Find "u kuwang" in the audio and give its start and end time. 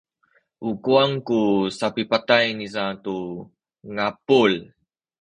0.69-1.15